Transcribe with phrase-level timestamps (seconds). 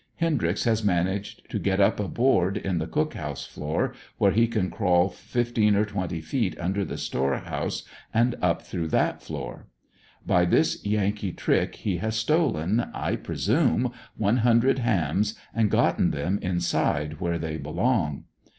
[0.15, 4.47] Hendryx has managed to get up a board in the cook house floor, where he
[4.47, 9.67] can crawl fifteen or twenty feet under the store house and up through that floor.
[10.25, 16.39] By this Yankee trick he has stolen, I presume one hundred hams and gotten them
[16.41, 18.23] inside where they belong.